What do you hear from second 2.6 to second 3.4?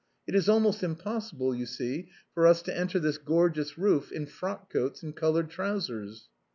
to enter this